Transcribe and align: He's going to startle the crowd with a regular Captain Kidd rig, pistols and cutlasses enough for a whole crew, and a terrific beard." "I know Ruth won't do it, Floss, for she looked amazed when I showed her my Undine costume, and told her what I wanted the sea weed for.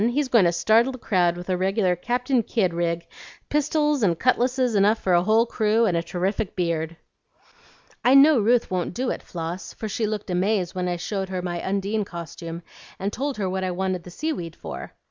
He's 0.09 0.29
going 0.29 0.45
to 0.45 0.51
startle 0.51 0.91
the 0.91 0.97
crowd 0.97 1.37
with 1.37 1.47
a 1.47 1.55
regular 1.55 1.95
Captain 1.95 2.41
Kidd 2.41 2.73
rig, 2.73 3.05
pistols 3.49 4.01
and 4.01 4.17
cutlasses 4.17 4.73
enough 4.73 4.97
for 4.97 5.13
a 5.13 5.21
whole 5.21 5.45
crew, 5.45 5.85
and 5.85 5.95
a 5.95 6.01
terrific 6.01 6.55
beard." 6.55 6.97
"I 8.03 8.15
know 8.15 8.39
Ruth 8.39 8.71
won't 8.71 8.95
do 8.95 9.11
it, 9.11 9.21
Floss, 9.21 9.73
for 9.75 9.87
she 9.87 10.07
looked 10.07 10.31
amazed 10.31 10.73
when 10.73 10.87
I 10.87 10.95
showed 10.95 11.29
her 11.29 11.43
my 11.43 11.63
Undine 11.63 12.03
costume, 12.03 12.63
and 12.97 13.13
told 13.13 13.37
her 13.37 13.47
what 13.47 13.63
I 13.63 13.69
wanted 13.69 14.01
the 14.01 14.09
sea 14.09 14.33
weed 14.33 14.55
for. 14.55 14.91